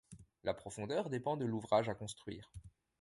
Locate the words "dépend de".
1.11-1.45